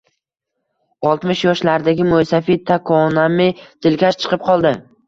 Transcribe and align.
Oltmish 1.09 1.45
yoshlardagi 1.49 2.09
mo`ysafid 2.09 2.67
Tokonami 2.73 3.53
dilkash 3.65 4.21
chiqib 4.27 4.47
qoldi 4.53 4.79